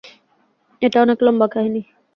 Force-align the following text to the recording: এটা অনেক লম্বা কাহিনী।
এটা 0.81 0.97
অনেক 1.01 1.19
লম্বা 1.21 1.47
কাহিনী। 1.47 1.81